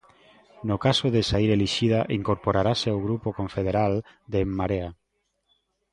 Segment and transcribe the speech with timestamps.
[0.67, 3.93] No caso de saír elixida incorporarase ao grupo confederal
[4.31, 4.89] de En Marea?